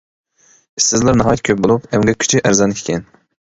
[0.81, 3.09] ئىشسىزلار ناھايىتى كۆپ بولۇپ، ئەمگەك كۈچى ئەرزان ئىكەن.